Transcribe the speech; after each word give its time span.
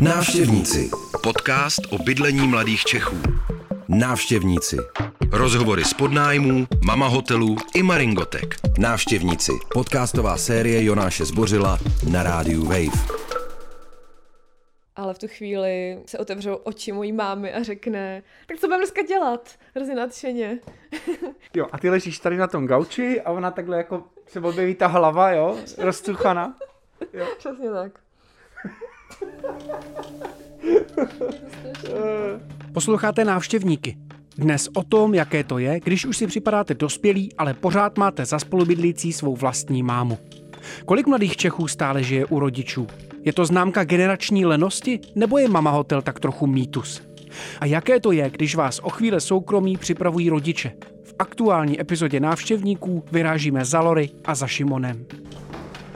Návštěvníci. 0.00 0.90
Podcast 1.22 1.80
o 1.92 1.98
bydlení 1.98 2.48
mladých 2.48 2.84
Čechů. 2.84 3.16
Návštěvníci. 3.88 4.76
Rozhovory 5.32 5.84
z 5.84 5.94
podnájmů, 5.94 6.66
mama 6.84 7.06
hotelů 7.06 7.56
i 7.74 7.82
maringotek. 7.82 8.54
Návštěvníci. 8.78 9.52
Podcastová 9.72 10.36
série 10.36 10.84
Jonáše 10.84 11.24
Zbořila 11.24 11.78
na 12.12 12.22
rádiu 12.22 12.64
Wave. 12.64 13.14
Ale 14.96 15.14
v 15.14 15.18
tu 15.18 15.26
chvíli 15.28 15.98
se 16.06 16.18
otevřou 16.18 16.54
oči 16.54 16.92
mojí 16.92 17.12
mámy 17.12 17.52
a 17.52 17.62
řekne, 17.62 18.22
tak 18.46 18.58
co 18.58 18.66
budeme 18.66 18.80
dneska 18.82 19.02
dělat? 19.02 19.50
Hrozně 19.74 19.94
nadšeně. 19.94 20.58
Jo, 21.56 21.66
a 21.72 21.78
ty 21.78 21.90
ležíš 21.90 22.18
tady 22.18 22.36
na 22.36 22.46
tom 22.46 22.66
gauči 22.66 23.20
a 23.20 23.30
ona 23.30 23.50
takhle 23.50 23.76
jako 23.76 24.02
se 24.26 24.40
objeví 24.40 24.74
ta 24.74 24.86
hlava, 24.86 25.30
jo, 25.30 25.58
roztuchana. 25.78 26.54
Jo. 27.12 27.26
Přesně 27.38 27.70
tak. 27.70 27.92
Posloucháte 32.72 33.24
návštěvníky. 33.24 33.96
Dnes 34.38 34.68
o 34.76 34.82
tom, 34.82 35.14
jaké 35.14 35.44
to 35.44 35.58
je, 35.58 35.80
když 35.84 36.06
už 36.06 36.16
si 36.16 36.26
připadáte 36.26 36.74
dospělí, 36.74 37.32
ale 37.38 37.54
pořád 37.54 37.98
máte 37.98 38.24
za 38.24 38.38
spolubydlící 38.38 39.12
svou 39.12 39.36
vlastní 39.36 39.82
mámu. 39.82 40.18
Kolik 40.86 41.06
mladých 41.06 41.36
Čechů 41.36 41.68
stále 41.68 42.02
žije 42.02 42.26
u 42.26 42.38
rodičů? 42.38 42.86
Je 43.24 43.32
to 43.32 43.44
známka 43.44 43.84
generační 43.84 44.46
lenosti, 44.46 45.00
nebo 45.14 45.38
je 45.38 45.48
mama 45.48 45.70
hotel 45.70 46.02
tak 46.02 46.20
trochu 46.20 46.46
mýtus? 46.46 47.02
A 47.60 47.66
jaké 47.66 48.00
to 48.00 48.12
je, 48.12 48.30
když 48.30 48.54
vás 48.54 48.78
o 48.82 48.90
chvíle 48.90 49.20
soukromí 49.20 49.76
připravují 49.76 50.30
rodiče? 50.30 50.72
V 51.02 51.14
aktuální 51.18 51.80
epizodě 51.80 52.20
návštěvníků 52.20 53.04
vyrážíme 53.12 53.64
za 53.64 53.80
Lory 53.80 54.10
a 54.24 54.34
za 54.34 54.46
Šimonem. 54.46 55.06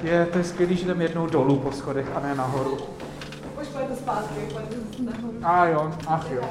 Je, 0.02 0.26
to 0.32 0.38
je 0.38 0.44
skvělý, 0.44 0.76
že 0.76 0.84
jdem 0.84 1.00
jednou 1.00 1.26
dolů 1.26 1.56
po 1.56 1.72
schodech 1.72 2.06
a 2.14 2.20
ne 2.20 2.34
nahoru. 2.34 2.78
Zpátky, 4.08 4.40
nahoru. 5.04 5.38
A 5.42 5.66
jo, 5.66 5.92
ach 6.06 6.30
jo. 6.30 6.42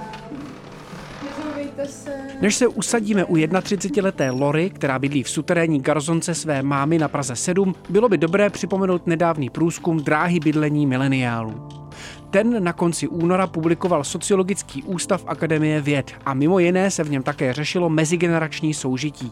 se. 1.86 2.12
Než 2.42 2.56
se 2.56 2.68
usadíme 2.68 3.26
u 3.26 3.36
31-leté 3.36 4.32
Lory, 4.32 4.70
která 4.70 5.00
bydlí 5.00 5.24
v 5.24 5.30
suterénní 5.30 5.82
garzonce 5.82 6.36
své 6.36 6.64
mámy 6.64 6.98
na 6.98 7.08
Praze 7.08 7.36
7, 7.36 7.76
bylo 7.90 8.10
by 8.10 8.18
dobré 8.18 8.50
připomenout 8.50 9.08
nedávný 9.08 9.50
průzkum 9.50 10.00
dráhy 10.00 10.40
bydlení 10.40 10.86
mileniálů. 10.86 11.68
Ten 12.30 12.64
na 12.64 12.74
konci 12.74 13.08
února 13.08 13.48
publikoval 13.48 14.04
Sociologický 14.04 14.84
ústav 14.84 15.24
Akademie 15.28 15.82
věd 15.82 16.12
a 16.26 16.34
mimo 16.34 16.60
jiné 16.60 16.92
se 16.92 17.04
v 17.04 17.10
něm 17.10 17.24
také 17.24 17.54
řešilo 17.54 17.90
mezigenerační 17.90 18.74
soužití. 18.74 19.32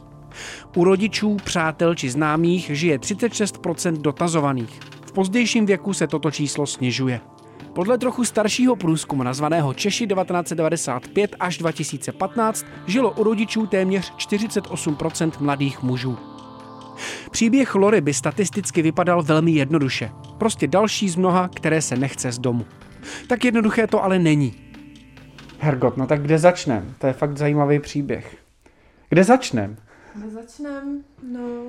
U 0.75 0.83
rodičů, 0.83 1.38
přátel 1.44 1.95
či 1.95 2.09
známých 2.09 2.71
žije 2.73 2.97
36% 2.97 3.97
dotazovaných. 4.02 4.80
V 5.05 5.11
pozdějším 5.11 5.66
věku 5.66 5.94
se 5.94 6.08
toto 6.08 6.31
číslo 6.31 6.66
snižuje. 6.67 7.21
Podle 7.75 7.97
trochu 7.97 8.25
staršího 8.25 8.75
průzkumu 8.75 9.23
nazvaného 9.23 9.73
Češi 9.73 10.07
1995 10.07 11.35
až 11.39 11.57
2015 11.57 12.65
žilo 12.87 13.11
u 13.11 13.23
rodičů 13.23 13.67
téměř 13.67 14.13
48% 14.15 15.31
mladých 15.39 15.83
mužů. 15.83 16.17
Příběh 17.31 17.75
Lory 17.75 18.01
by 18.01 18.13
statisticky 18.13 18.81
vypadal 18.81 19.23
velmi 19.23 19.51
jednoduše. 19.51 20.11
Prostě 20.37 20.67
další 20.67 21.09
z 21.09 21.15
mnoha, 21.15 21.47
které 21.47 21.81
se 21.81 21.95
nechce 21.95 22.31
z 22.31 22.39
domu. 22.39 22.65
Tak 23.27 23.45
jednoduché 23.45 23.87
to 23.87 24.03
ale 24.03 24.19
není. 24.19 24.53
Hergot, 25.59 25.97
no 25.97 26.07
tak 26.07 26.21
kde 26.21 26.39
začnem? 26.39 26.95
To 26.97 27.07
je 27.07 27.13
fakt 27.13 27.37
zajímavý 27.37 27.79
příběh. 27.79 28.37
Kde 29.09 29.23
začnem? 29.23 29.77
Kde 30.15 30.29
začnem? 30.29 31.03
No. 31.31 31.61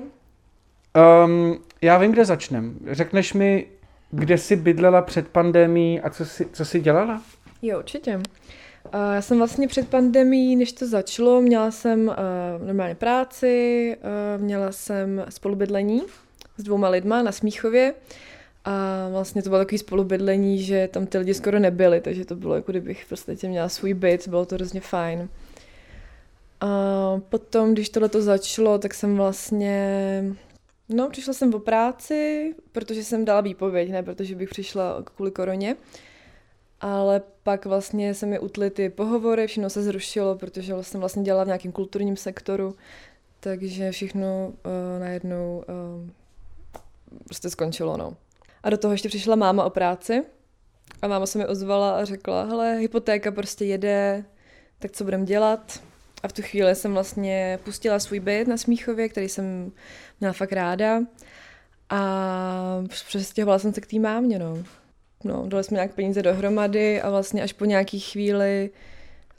Um, 1.25 1.57
já 1.81 1.97
vím, 1.97 2.11
kde 2.11 2.25
začnem. 2.25 2.79
Řekneš 2.91 3.33
mi, 3.33 3.67
kde 4.11 4.37
jsi 4.37 4.55
bydlela 4.55 5.01
před 5.01 5.27
pandemí 5.27 6.01
a 6.01 6.09
co 6.09 6.25
jsi, 6.25 6.47
co 6.53 6.65
jsi 6.65 6.79
dělala? 6.79 7.21
Jo, 7.61 7.79
určitě. 7.79 8.15
Uh, 8.15 8.21
já 9.13 9.21
jsem 9.21 9.37
vlastně 9.37 9.67
před 9.67 9.87
pandemí, 9.87 10.55
než 10.55 10.73
to 10.73 10.87
začalo, 10.87 11.41
měla 11.41 11.71
jsem 11.71 12.07
uh, 12.07 12.67
normálně 12.67 12.95
práci, 12.95 13.95
uh, 14.37 14.43
měla 14.43 14.71
jsem 14.71 15.25
spolubydlení 15.29 16.01
s 16.57 16.63
dvouma 16.63 16.89
lidma 16.89 17.21
na 17.21 17.31
Smíchově 17.31 17.93
a 18.65 19.07
vlastně 19.11 19.41
to 19.43 19.49
bylo 19.49 19.61
takový 19.61 19.77
spolubydlení, 19.77 20.63
že 20.63 20.89
tam 20.91 21.05
ty 21.05 21.17
lidi 21.17 21.33
skoro 21.33 21.59
nebyli, 21.59 22.01
takže 22.01 22.25
to 22.25 22.35
bylo 22.35 22.55
jako 22.55 22.71
kdybych 22.71 23.03
v 23.03 23.09
podstatě 23.09 23.47
měla 23.47 23.69
svůj 23.69 23.93
byt, 23.93 24.27
bylo 24.27 24.45
to 24.45 24.55
hrozně 24.55 24.81
fajn. 24.81 25.29
A 26.61 26.67
potom, 27.29 27.73
když 27.73 27.89
tohle 27.89 28.09
to 28.09 28.21
začalo, 28.21 28.77
tak 28.77 28.93
jsem 28.93 29.15
vlastně 29.15 30.23
No, 30.89 31.09
přišla 31.09 31.33
jsem 31.33 31.53
o 31.53 31.59
práci, 31.59 32.53
protože 32.71 33.03
jsem 33.03 33.25
dala 33.25 33.41
výpověď, 33.41 33.91
ne 33.91 34.03
protože 34.03 34.35
bych 34.35 34.49
přišla 34.49 35.03
kvůli 35.03 35.31
koroně. 35.31 35.75
Ale 36.81 37.21
pak 37.43 37.65
vlastně 37.65 38.13
se 38.13 38.25
mi 38.25 38.39
utly 38.39 38.69
ty 38.69 38.89
pohovory, 38.89 39.47
všechno 39.47 39.69
se 39.69 39.83
zrušilo, 39.83 40.35
protože 40.35 40.73
jsem 40.81 40.99
vlastně 40.99 41.23
dělala 41.23 41.43
v 41.43 41.47
nějakém 41.47 41.71
kulturním 41.71 42.17
sektoru, 42.17 42.75
takže 43.39 43.91
všechno 43.91 44.47
uh, 44.47 44.99
najednou 44.99 45.63
uh, 46.03 46.09
prostě 47.25 47.49
skončilo, 47.49 47.97
no. 47.97 48.17
A 48.63 48.69
do 48.69 48.77
toho 48.77 48.91
ještě 48.91 49.09
přišla 49.09 49.35
máma 49.35 49.63
o 49.63 49.69
práci 49.69 50.23
a 51.01 51.07
máma 51.07 51.25
se 51.25 51.37
mi 51.37 51.47
ozvala 51.47 51.97
a 51.97 52.05
řekla, 52.05 52.43
hele, 52.43 52.75
hypotéka 52.75 53.31
prostě 53.31 53.65
jede, 53.65 54.25
tak 54.79 54.91
co 54.91 55.03
budeme 55.03 55.25
dělat? 55.25 55.86
A 56.23 56.27
v 56.27 56.33
tu 56.33 56.41
chvíli 56.41 56.75
jsem 56.75 56.93
vlastně 56.93 57.59
pustila 57.63 57.99
svůj 57.99 58.19
byt 58.19 58.47
na 58.47 58.57
Smíchově, 58.57 59.09
který 59.09 59.29
jsem 59.29 59.71
měla 60.19 60.33
fakt 60.33 60.53
ráda. 60.53 60.99
A 61.89 62.83
přestěhovala 63.07 63.59
jsem 63.59 63.73
se 63.73 63.81
k 63.81 63.87
té 63.87 63.99
mámě, 63.99 64.39
no. 64.39 64.63
No, 65.23 65.47
dali 65.47 65.63
jsme 65.63 65.75
nějak 65.75 65.93
peníze 65.93 66.21
dohromady 66.21 67.01
a 67.01 67.09
vlastně 67.09 67.43
až 67.43 67.53
po 67.53 67.65
nějaký 67.65 67.99
chvíli 67.99 68.69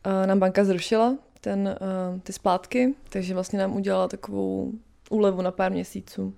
uh, 0.07 0.27
nám 0.27 0.39
banka 0.39 0.65
zrušila 0.65 1.19
ten, 1.41 1.77
uh, 1.81 2.21
ty 2.21 2.33
splátky, 2.33 2.95
takže 3.09 3.35
vlastně 3.35 3.59
nám 3.59 3.77
udělala 3.77 4.09
takovou 4.09 4.73
úlevu 5.11 5.43
na 5.43 5.51
pár 5.51 5.73
měsíců. 5.73 6.35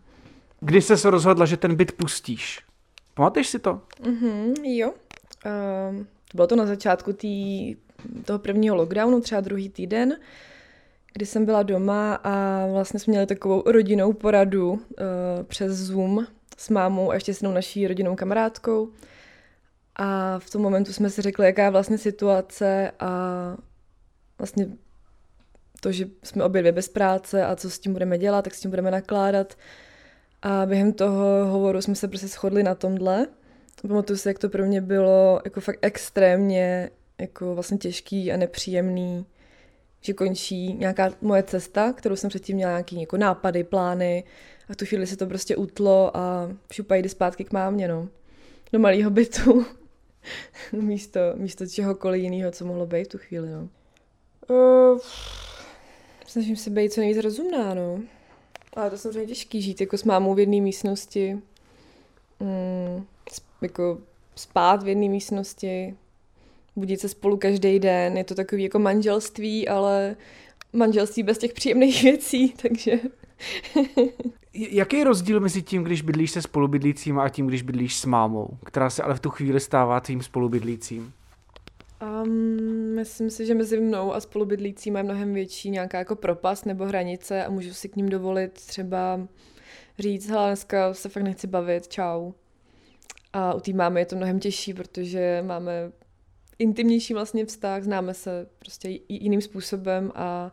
Kdy 0.60 0.82
jsi 0.82 0.96
se 0.96 1.10
rozhodla, 1.10 1.46
že 1.46 1.56
ten 1.56 1.74
byt 1.74 1.92
pustíš? 1.92 2.60
Pamatuješ 3.14 3.48
si 3.48 3.58
to? 3.58 3.80
Mhm, 4.02 4.54
jo. 4.64 4.90
Uh, 4.90 6.04
bylo 6.34 6.46
to 6.46 6.56
na 6.56 6.66
začátku 6.66 7.12
tý, 7.12 7.76
toho 8.24 8.38
prvního 8.38 8.76
lockdownu, 8.76 9.20
třeba 9.20 9.40
druhý 9.40 9.68
týden 9.68 10.16
kdy 11.12 11.26
jsem 11.26 11.44
byla 11.44 11.62
doma 11.62 12.14
a 12.14 12.66
vlastně 12.66 13.00
jsme 13.00 13.10
měli 13.10 13.26
takovou 13.26 13.62
rodinnou 13.66 14.12
poradu 14.12 14.72
uh, 14.72 14.80
přes 15.44 15.72
Zoom 15.72 16.26
s 16.56 16.68
mámou 16.68 17.10
a 17.10 17.14
ještě 17.14 17.34
s 17.34 17.42
naší 17.42 17.88
rodinnou 17.88 18.16
kamarádkou. 18.16 18.90
A 19.96 20.38
v 20.38 20.50
tom 20.50 20.62
momentu 20.62 20.92
jsme 20.92 21.10
si 21.10 21.22
řekli, 21.22 21.46
jaká 21.46 21.64
je 21.64 21.70
vlastně 21.70 21.98
situace 21.98 22.90
a 23.00 23.10
vlastně 24.38 24.68
to, 25.80 25.92
že 25.92 26.06
jsme 26.22 26.44
obě 26.44 26.62
dvě 26.62 26.72
bez 26.72 26.88
práce 26.88 27.44
a 27.44 27.56
co 27.56 27.70
s 27.70 27.78
tím 27.78 27.92
budeme 27.92 28.18
dělat, 28.18 28.42
tak 28.42 28.54
s 28.54 28.60
tím 28.60 28.70
budeme 28.70 28.90
nakládat. 28.90 29.54
A 30.42 30.66
během 30.66 30.92
toho 30.92 31.46
hovoru 31.46 31.82
jsme 31.82 31.94
se 31.94 32.08
prostě 32.08 32.28
shodli 32.28 32.62
na 32.62 32.74
tomhle. 32.74 33.26
Pamatuju 33.88 34.16
si, 34.16 34.28
jak 34.28 34.38
to 34.38 34.48
pro 34.48 34.66
mě 34.66 34.80
bylo 34.80 35.40
jako 35.44 35.60
fakt 35.60 35.78
extrémně 35.82 36.90
jako 37.20 37.54
vlastně 37.54 37.78
těžký 37.78 38.32
a 38.32 38.36
nepříjemný 38.36 39.26
že 40.00 40.12
končí 40.12 40.74
nějaká 40.74 41.12
moje 41.20 41.42
cesta, 41.42 41.92
kterou 41.92 42.16
jsem 42.16 42.30
předtím 42.30 42.56
měla 42.56 42.72
nějaký 42.72 43.00
jako 43.00 43.16
nápady, 43.16 43.64
plány 43.64 44.24
a 44.68 44.72
v 44.72 44.76
tu 44.76 44.86
chvíli 44.86 45.06
se 45.06 45.16
to 45.16 45.26
prostě 45.26 45.56
utlo 45.56 46.16
a 46.16 46.50
šupa 46.72 46.94
jde 46.94 47.08
zpátky 47.08 47.44
k 47.44 47.52
mámě, 47.52 47.88
no. 47.88 48.08
Do 48.72 48.78
malého 48.78 49.10
bytu. 49.10 49.66
místo, 50.72 51.20
místo 51.34 51.66
čehokoliv 51.66 52.22
jiného, 52.22 52.50
co 52.50 52.64
mohlo 52.64 52.86
být 52.86 53.04
v 53.04 53.08
tu 53.08 53.18
chvíli, 53.18 53.48
no. 53.50 53.68
Uh, 54.48 55.00
snažím 56.26 56.56
se 56.56 56.70
být 56.70 56.92
co 56.92 57.00
nejvíc 57.00 57.18
rozumná, 57.18 57.74
no. 57.74 58.00
Ale 58.76 58.90
to 58.90 58.98
samozřejmě 58.98 59.26
těžký 59.26 59.62
žít 59.62 59.80
jako 59.80 59.98
s 59.98 60.04
mámou 60.04 60.34
v 60.34 60.38
jedné 60.38 60.60
místnosti. 60.60 61.38
Mm, 62.40 63.06
jako 63.62 63.98
spát 64.34 64.82
v 64.82 64.88
jedné 64.88 65.08
místnosti, 65.08 65.96
budit 66.76 67.00
se 67.00 67.08
spolu 67.08 67.36
každý 67.36 67.78
den, 67.78 68.16
je 68.16 68.24
to 68.24 68.34
takový 68.34 68.62
jako 68.62 68.78
manželství, 68.78 69.68
ale 69.68 70.16
manželství 70.72 71.22
bez 71.22 71.38
těch 71.38 71.52
příjemných 71.52 72.02
věcí, 72.02 72.54
takže... 72.62 73.00
Jaký 74.52 74.96
je 74.96 75.04
rozdíl 75.04 75.40
mezi 75.40 75.62
tím, 75.62 75.82
když 75.82 76.02
bydlíš 76.02 76.30
se 76.30 76.42
spolubydlícím 76.42 77.18
a 77.18 77.28
tím, 77.28 77.46
když 77.46 77.62
bydlíš 77.62 77.96
s 77.96 78.04
mámou, 78.04 78.48
která 78.64 78.90
se 78.90 79.02
ale 79.02 79.14
v 79.14 79.20
tu 79.20 79.30
chvíli 79.30 79.60
stává 79.60 80.00
tvým 80.00 80.22
spolubydlícím? 80.22 81.12
Um, 82.22 82.94
myslím 82.94 83.30
si, 83.30 83.46
že 83.46 83.54
mezi 83.54 83.80
mnou 83.80 84.14
a 84.14 84.20
spolubydlícím 84.20 84.96
je 84.96 85.02
mnohem 85.02 85.34
větší 85.34 85.70
nějaká 85.70 85.98
jako 85.98 86.16
propast 86.16 86.66
nebo 86.66 86.84
hranice 86.86 87.44
a 87.44 87.50
můžu 87.50 87.74
si 87.74 87.88
k 87.88 87.96
ním 87.96 88.08
dovolit 88.08 88.52
třeba 88.52 89.20
říct, 89.98 90.28
hele, 90.28 90.48
dneska 90.48 90.94
se 90.94 91.08
fakt 91.08 91.22
nechci 91.22 91.46
bavit, 91.46 91.88
čau. 91.88 92.32
A 93.32 93.54
u 93.54 93.60
té 93.60 93.72
mámy 93.72 94.00
je 94.00 94.06
to 94.06 94.16
mnohem 94.16 94.40
těžší, 94.40 94.74
protože 94.74 95.44
máme 95.46 95.92
intimnější 96.60 97.14
vlastně 97.14 97.46
vztah, 97.46 97.82
známe 97.82 98.14
se 98.14 98.46
prostě 98.58 98.98
jiným 99.08 99.40
způsobem 99.40 100.12
a 100.14 100.52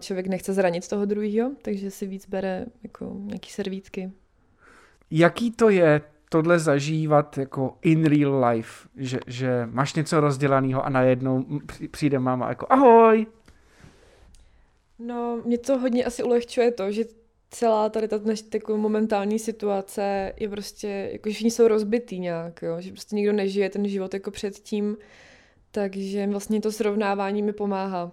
člověk 0.00 0.26
nechce 0.26 0.52
zranit 0.52 0.88
toho 0.88 1.04
druhého, 1.04 1.50
takže 1.62 1.90
si 1.90 2.06
víc 2.06 2.28
bere 2.28 2.66
jako 2.82 3.16
nějaký 3.18 3.50
servítky. 3.50 4.12
Jaký 5.10 5.50
to 5.50 5.70
je 5.70 6.00
tohle 6.28 6.58
zažívat 6.58 7.38
jako 7.38 7.78
in 7.82 8.04
real 8.04 8.44
life, 8.44 8.88
že, 8.96 9.20
že 9.26 9.68
máš 9.70 9.94
něco 9.94 10.20
rozdělaného 10.20 10.86
a 10.86 10.88
najednou 10.88 11.44
přijde 11.90 12.18
máma 12.18 12.48
jako 12.48 12.66
ahoj. 12.70 13.26
No, 14.98 15.42
mě 15.44 15.58
to 15.58 15.78
hodně 15.78 16.04
asi 16.04 16.22
ulehčuje 16.22 16.72
to, 16.72 16.92
že 16.92 17.04
celá 17.50 17.88
tady 17.88 18.08
ta 18.08 18.18
dneš, 18.18 18.44
momentální 18.76 19.38
situace 19.38 20.32
je 20.36 20.48
prostě, 20.48 21.08
jako 21.12 21.30
všichni 21.30 21.50
jsou 21.50 21.68
rozbitý 21.68 22.18
nějak, 22.18 22.62
jo? 22.62 22.80
že 22.80 22.92
prostě 22.92 23.16
nikdo 23.16 23.32
nežije 23.32 23.70
ten 23.70 23.88
život 23.88 24.14
jako 24.14 24.30
předtím, 24.30 24.96
takže 25.70 26.26
vlastně 26.26 26.60
to 26.60 26.72
srovnávání 26.72 27.42
mi 27.42 27.52
pomáhá. 27.52 28.12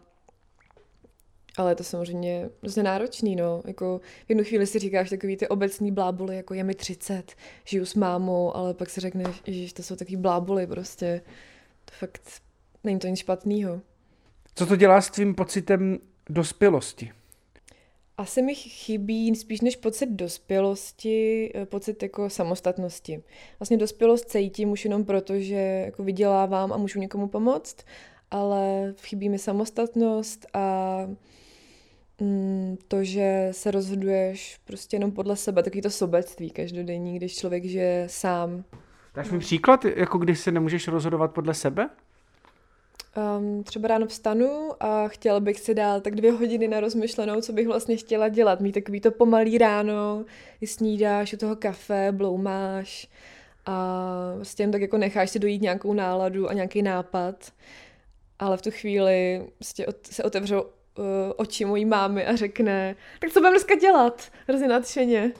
Ale 1.57 1.72
je 1.72 1.75
to 1.75 1.84
samozřejmě 1.84 2.50
hrozně 2.62 2.84
náročný, 2.84 3.36
no. 3.36 3.62
Jako 3.68 4.01
v 4.25 4.30
jednu 4.30 4.44
chvíli 4.44 4.68
si 4.68 4.80
říkáš 4.80 5.10
takový 5.10 5.38
ty 5.38 5.48
obecný 5.48 5.92
bláboly, 5.92 6.36
jako 6.36 6.54
je 6.54 6.63
mi 6.63 6.74
30, 6.75 7.33
žiju 7.66 7.86
s 7.86 7.95
mámou, 7.95 8.56
ale 8.56 8.74
pak 8.74 8.90
si 8.90 9.00
řekneš, 9.00 9.42
že 9.48 9.74
to 9.74 9.83
jsou 9.83 9.95
takový 9.95 10.18
bláboly 10.18 10.68
prostě. 10.68 11.22
To 11.86 11.94
fakt 12.00 12.22
není 12.83 13.00
to 13.00 13.07
nic 13.07 13.19
špatného. 13.19 13.81
Co 14.56 14.66
to 14.66 14.75
dělá 14.75 15.01
s 15.01 15.10
tvým 15.10 15.36
pocitem 15.36 16.00
dospělosti? 16.30 17.12
Asi 18.19 18.42
mi 18.42 18.56
chybí 18.56 19.36
spíš 19.36 19.62
než 19.62 19.75
pocit 19.75 20.10
dospělosti, 20.10 21.52
eh, 21.56 21.66
pocit 21.66 22.04
jako 22.04 22.30
samostatnosti. 22.30 23.24
Vlastně 23.60 23.78
dospělost 23.78 24.30
cítím 24.30 24.72
už 24.72 24.86
jenom 24.86 25.06
proto, 25.06 25.40
že 25.40 25.84
jako 25.86 26.04
vydělávám 26.04 26.74
a 26.74 26.78
můžu 26.78 27.00
někomu 27.00 27.28
pomoct, 27.28 27.78
ale 28.31 28.94
chybí 29.02 29.30
mi 29.30 29.40
samostatnost 29.40 30.46
a 30.54 30.98
mm, 32.22 32.78
to, 32.88 33.04
že 33.04 33.48
se 33.52 33.72
rozhoduješ 33.72 34.60
prostě 34.66 34.96
jenom 34.96 35.12
podle 35.12 35.36
sebe, 35.36 35.64
takový 35.64 35.81
to 35.81 35.90
sobectví 35.90 36.50
každodenní, 36.50 37.16
když 37.16 37.36
člověk 37.36 37.66
žije 37.66 38.08
sám. 38.10 38.64
Dáš 39.14 39.31
mi 39.31 39.40
příklad, 39.40 39.86
jako 39.86 40.18
když 40.18 40.40
se 40.40 40.52
nemůžeš 40.52 40.88
rozhodovat 40.88 41.34
podle 41.34 41.54
sebe? 41.54 41.90
Um, 43.18 43.64
třeba 43.64 43.88
ráno 43.88 44.08
vstanu 44.08 44.72
a 44.80 45.08
chtěla 45.08 45.40
bych 45.40 45.60
si 45.60 45.75
dát 45.75 46.04
tak 46.04 46.16
dvě 46.16 46.31
hodiny 46.31 46.68
na 46.68 46.80
rozmyšlenou, 46.80 47.42
co 47.42 47.54
bych 47.54 47.68
vlastně 47.68 47.98
chtěla 47.98 48.28
dělat. 48.30 48.62
Mít 48.62 48.72
takový 48.72 49.02
to 49.02 49.12
pomalý 49.12 49.58
ráno, 49.58 50.25
snídáš 50.66 51.34
u 51.34 51.38
toho 51.38 51.56
kafe, 51.56 52.12
bloumáš 52.12 53.08
a 53.66 54.34
prostě 54.36 54.64
jen 54.64 54.72
tak 54.72 54.81
jako 54.81 54.98
necháš 54.98 55.30
si 55.30 55.40
dojít 55.40 55.62
nějakou 55.62 55.94
náladu 55.94 56.50
a 56.50 56.54
nějaký 56.54 56.81
nápad. 56.81 57.52
Ale 58.40 58.58
v 58.58 58.62
tu 58.62 58.72
chvíli 58.72 59.48
prostě 59.56 59.86
se 60.12 60.24
otevřou 60.24 60.62
uh, 60.62 60.68
oči 61.36 61.66
mojí 61.66 61.86
mámy 61.86 62.25
a 62.25 62.36
řekne, 62.36 62.96
tak 63.19 63.31
co 63.31 63.40
budeme 63.40 63.54
dneska 63.54 63.75
dělat? 63.75 64.31
Hrozně 64.48 64.68
nadšeně. 64.68 65.31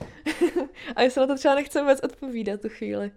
a 0.96 1.02
já 1.02 1.10
se 1.10 1.20
na 1.20 1.26
to 1.26 1.34
třeba 1.34 1.54
nechce 1.54 1.80
vůbec 1.80 2.00
odpovídat 2.00 2.60
tu 2.60 2.68
chvíli. 2.68 3.10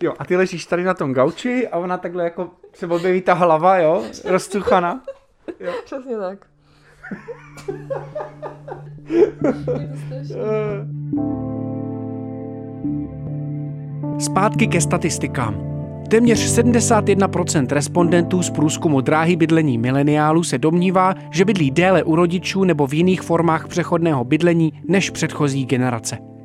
Jo, 0.00 0.14
a 0.18 0.24
ty 0.24 0.36
ležíš 0.36 0.66
tady 0.66 0.84
na 0.84 0.94
tom 0.94 1.14
gauči 1.14 1.68
a 1.68 1.78
ona 1.78 1.98
takhle 1.98 2.24
jako 2.24 2.50
se 2.74 2.86
objeví 2.86 3.20
ta 3.20 3.34
hlava, 3.34 3.78
jo, 3.78 4.04
rozcuchana. 4.24 5.00
Jo. 5.60 5.72
Přesně 5.84 6.16
tak. 6.16 6.46
Zpátky 14.18 14.66
ke 14.66 14.80
statistikám. 14.80 15.68
Téměř 16.10 16.58
71% 16.58 17.66
respondentů 17.70 18.42
z 18.42 18.50
průzkumu 18.50 19.00
dráhy 19.00 19.36
bydlení 19.36 19.78
mileniálů 19.78 20.44
se 20.44 20.58
domnívá, 20.58 21.14
že 21.30 21.44
bydlí 21.44 21.70
déle 21.70 22.02
u 22.02 22.16
rodičů 22.16 22.64
nebo 22.64 22.86
v 22.86 22.94
jiných 22.94 23.22
formách 23.22 23.68
přechodného 23.68 24.24
bydlení 24.24 24.72
než 24.88 25.10
předchozí 25.10 25.66
generace. 25.66 26.37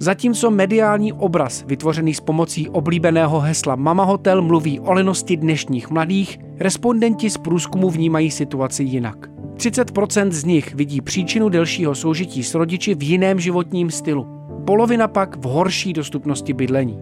Zatímco 0.00 0.50
mediální 0.50 1.12
obraz, 1.12 1.64
vytvořený 1.66 2.14
s 2.14 2.20
pomocí 2.20 2.68
oblíbeného 2.68 3.40
hesla 3.40 3.76
Mama 3.76 4.04
Hotel, 4.04 4.42
mluví 4.42 4.80
o 4.80 4.92
lenosti 4.92 5.36
dnešních 5.36 5.90
mladých, 5.90 6.38
respondenti 6.58 7.30
z 7.30 7.38
průzkumu 7.38 7.90
vnímají 7.90 8.30
situaci 8.30 8.82
jinak. 8.82 9.16
30% 9.56 10.30
z 10.30 10.44
nich 10.44 10.74
vidí 10.74 11.00
příčinu 11.00 11.48
delšího 11.48 11.94
soužití 11.94 12.44
s 12.44 12.54
rodiči 12.54 12.94
v 12.94 13.02
jiném 13.02 13.40
životním 13.40 13.90
stylu. 13.90 14.26
Polovina 14.66 15.08
pak 15.08 15.36
v 15.36 15.42
horší 15.42 15.92
dostupnosti 15.92 16.52
bydlení. 16.52 16.98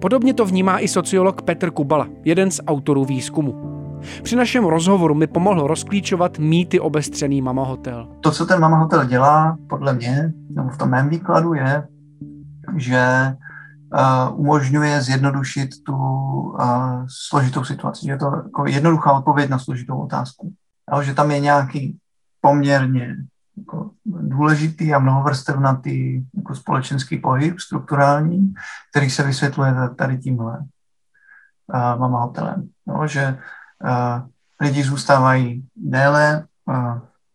Podobně 0.00 0.34
to 0.34 0.46
vnímá 0.46 0.78
i 0.78 0.88
sociolog 0.88 1.42
Petr 1.42 1.70
Kubala, 1.70 2.08
jeden 2.24 2.50
z 2.50 2.60
autorů 2.66 3.04
výzkumu. 3.04 3.54
Při 4.22 4.36
našem 4.36 4.64
rozhovoru 4.64 5.14
mi 5.14 5.26
pomohl 5.26 5.66
rozklíčovat 5.66 6.38
mýty 6.38 6.80
obestřený 6.80 7.42
Mama 7.42 7.64
Hotel. 7.64 8.08
To, 8.20 8.30
co 8.30 8.46
ten 8.46 8.60
Mama 8.60 8.78
Hotel 8.78 9.04
dělá, 9.04 9.56
podle 9.68 9.94
mě, 9.94 10.32
nebo 10.50 10.68
v 10.68 10.78
tom 10.78 10.90
mém 10.90 11.08
výkladu, 11.08 11.54
je 11.54 11.82
že 12.76 13.34
umožňuje 14.34 15.02
zjednodušit 15.02 15.70
tu 15.86 15.96
složitou 17.08 17.64
situaci. 17.64 18.08
Je 18.08 18.16
to 18.16 18.26
jako 18.26 18.66
jednoduchá 18.66 19.12
odpověď 19.12 19.50
na 19.50 19.58
složitou 19.58 19.98
otázku. 19.98 20.52
Ale 20.88 21.04
že 21.04 21.14
tam 21.14 21.30
je 21.30 21.40
nějaký 21.40 21.98
poměrně 22.40 23.16
jako 23.56 23.90
důležitý 24.04 24.94
a 24.94 24.98
mnohovrstevnatý 24.98 26.22
jako 26.36 26.54
společenský 26.54 27.18
pohyb 27.18 27.60
strukturální, 27.60 28.54
který 28.90 29.10
se 29.10 29.22
vysvětluje 29.22 29.74
tady 29.96 30.18
tímhle 30.18 30.64
mama 31.98 32.20
hotelem. 32.20 32.68
No, 32.86 33.06
že 33.06 33.38
lidi 34.60 34.82
zůstávají 34.84 35.66
déle 35.76 36.44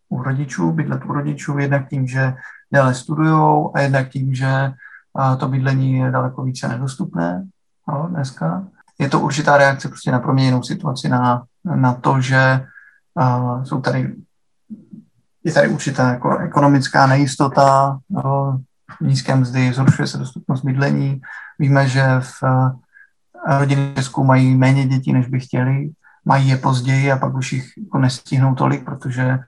u 0.09 0.23
rodičů, 0.23 0.71
bydlet 0.71 1.05
u 1.05 1.13
rodičů, 1.13 1.57
jednak 1.57 1.89
tím, 1.89 2.07
že 2.07 2.35
déle 2.71 2.93
studují 2.93 3.69
a 3.75 3.79
jednak 3.79 4.09
tím, 4.09 4.35
že 4.35 4.73
a 5.15 5.35
to 5.35 5.47
bydlení 5.47 5.93
je 5.93 6.11
daleko 6.11 6.43
více 6.43 6.67
nedostupné 6.67 7.47
no, 7.87 8.07
dneska. 8.09 8.63
Je 8.99 9.09
to 9.09 9.19
určitá 9.19 9.57
reakce 9.57 9.87
prostě 9.87 10.11
na 10.11 10.19
proměněnou 10.19 10.63
situaci, 10.63 11.09
na, 11.09 11.43
na 11.65 11.93
to, 11.93 12.21
že 12.21 12.65
uh, 13.13 13.63
jsou 13.63 13.81
tady, 13.81 14.15
je 15.43 15.53
tady 15.53 15.67
určitá 15.67 16.09
jako 16.09 16.37
ekonomická 16.37 17.07
nejistota, 17.07 17.99
no, 18.09 18.59
nízké 19.01 19.35
mzdy, 19.35 19.73
zhoršuje 19.73 20.07
se 20.07 20.17
dostupnost 20.17 20.65
bydlení. 20.65 21.21
Víme, 21.59 21.87
že 21.87 22.03
v 22.19 22.43
rodiny 23.59 23.91
v 23.91 23.95
Česku 23.95 24.23
mají 24.23 24.55
méně 24.55 24.87
dětí, 24.87 25.13
než 25.13 25.27
by 25.27 25.39
chtěli, 25.39 25.89
mají 26.25 26.47
je 26.47 26.57
později 26.57 27.11
a 27.11 27.17
pak 27.17 27.33
už 27.33 27.53
jich 27.53 27.73
jako 27.77 27.97
nestihnou 27.99 28.55
tolik, 28.55 28.85
protože 28.85 29.39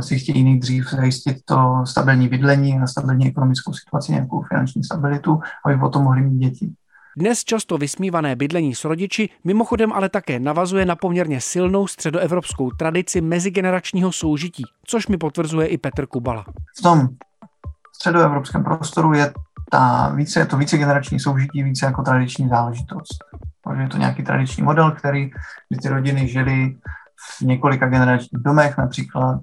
si 0.00 0.18
chtějí 0.18 0.44
nejdřív 0.44 0.90
zajistit 0.90 1.36
to 1.44 1.82
stabilní 1.84 2.28
bydlení 2.28 2.78
a 2.78 2.86
stabilní 2.86 3.28
ekonomickou 3.28 3.72
situaci, 3.72 4.12
nějakou 4.12 4.42
finanční 4.42 4.84
stabilitu, 4.84 5.40
aby 5.66 5.76
potom 5.76 6.02
mohli 6.02 6.22
mít 6.22 6.38
děti. 6.38 6.72
Dnes 7.16 7.44
často 7.44 7.78
vysmívané 7.78 8.36
bydlení 8.36 8.74
s 8.74 8.84
rodiči 8.84 9.28
mimochodem 9.44 9.92
ale 9.92 10.08
také 10.08 10.40
navazuje 10.40 10.86
na 10.86 10.96
poměrně 10.96 11.40
silnou 11.40 11.86
středoevropskou 11.86 12.70
tradici 12.70 13.20
mezigeneračního 13.20 14.12
soužití, 14.12 14.62
což 14.84 15.06
mi 15.06 15.18
potvrzuje 15.18 15.66
i 15.66 15.78
Petr 15.78 16.06
Kubala. 16.06 16.44
V 16.78 16.82
tom 16.82 17.08
středoevropském 17.94 18.64
prostoru 18.64 19.12
je 19.12 19.32
ta 19.70 20.12
více, 20.14 20.40
je 20.40 20.46
to 20.46 20.56
vícegenerační 20.56 21.20
soužití 21.20 21.62
více 21.62 21.86
jako 21.86 22.02
tradiční 22.02 22.48
záležitost. 22.48 23.18
Takže 23.64 23.82
je 23.82 23.88
to 23.88 23.98
nějaký 23.98 24.22
tradiční 24.22 24.62
model, 24.62 24.90
který, 24.90 25.30
kdy 25.68 25.78
ty 25.82 25.88
rodiny 25.88 26.28
žily 26.28 26.76
v 27.38 27.40
několika 27.40 27.88
generačních 27.88 28.42
domech 28.42 28.78
například 28.78 29.40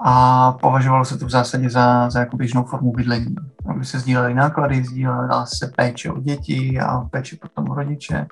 a 0.00 0.52
považovalo 0.52 1.04
se 1.04 1.18
to 1.18 1.26
v 1.26 1.30
zásadě 1.30 1.70
za, 1.70 2.10
za 2.10 2.20
jako 2.20 2.36
běžnou 2.36 2.64
formu 2.64 2.92
bydlení. 2.92 3.34
Aby 3.70 3.84
se 3.84 3.98
sdílely 3.98 4.34
náklady, 4.34 4.84
sdílela 4.84 5.46
se 5.46 5.72
péče 5.76 6.10
o 6.10 6.20
děti 6.20 6.80
a 6.80 7.00
péče 7.00 7.36
potom 7.36 7.70
o 7.70 7.74
rodiče. 7.74 8.26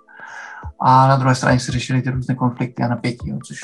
A 0.81 1.09
na 1.09 1.17
druhé 1.17 1.35
straně 1.35 1.61
se 1.61 1.73
řešily 1.73 2.03
ty 2.03 2.11
různé 2.11 2.35
konflikty 2.35 2.83
a 2.83 2.89
napětí, 2.89 3.29
jo, 3.29 3.39
což 3.47 3.61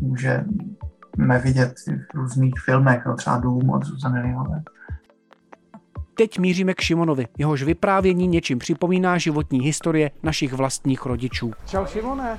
můžeme 0.00 1.38
vidět 1.42 1.74
v 2.14 2.14
různých 2.14 2.54
filmech, 2.64 3.02
jo, 3.06 3.14
třeba 3.14 3.38
Dům 3.38 3.70
od 3.70 3.84
Zuzany 3.84 4.20
Lihové. 4.20 4.62
Teď 6.14 6.38
míříme 6.38 6.74
k 6.74 6.80
Šimonovi. 6.80 7.26
Jehož 7.38 7.62
vyprávění 7.62 8.26
něčím 8.26 8.58
připomíná 8.58 9.18
životní 9.18 9.60
historie 9.60 10.10
našich 10.22 10.52
vlastních 10.52 11.06
rodičů. 11.06 11.52
Čau 11.66 11.86
Šimone. 11.86 12.38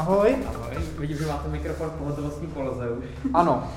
Ahoj. 0.00 0.36
Ahoj, 0.46 0.76
vidím, 0.98 1.16
že 1.16 1.26
máte 1.26 1.48
mikrofon 1.48 1.90
pohotovostní 1.98 2.46
poloze 2.46 2.90
už. 2.90 3.04
Ano. 3.34 3.72